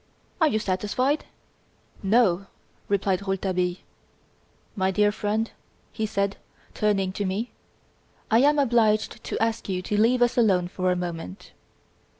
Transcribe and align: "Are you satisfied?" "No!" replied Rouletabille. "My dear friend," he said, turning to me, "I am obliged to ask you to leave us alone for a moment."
"Are 0.41 0.47
you 0.47 0.57
satisfied?" 0.57 1.25
"No!" 2.01 2.47
replied 2.87 3.21
Rouletabille. 3.21 3.75
"My 4.75 4.89
dear 4.89 5.11
friend," 5.11 5.51
he 5.91 6.07
said, 6.07 6.37
turning 6.73 7.11
to 7.11 7.23
me, 7.23 7.51
"I 8.31 8.39
am 8.39 8.57
obliged 8.57 9.23
to 9.23 9.37
ask 9.39 9.69
you 9.69 9.83
to 9.83 10.01
leave 10.01 10.23
us 10.23 10.39
alone 10.39 10.69
for 10.69 10.91
a 10.91 10.95
moment." 10.95 11.51